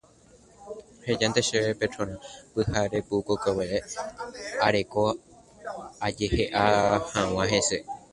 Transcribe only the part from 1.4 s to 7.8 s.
chéve Petrona pyharepukukue areko ajehe'a hag̃ua hese.